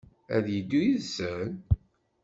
[0.35, 1.49] Ad yeddu yid-sen?